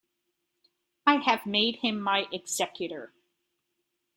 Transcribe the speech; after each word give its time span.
I 1.05 1.17
have 1.17 1.45
made 1.45 1.75
him 1.75 2.01
my 2.01 2.25
executor. 2.33 3.13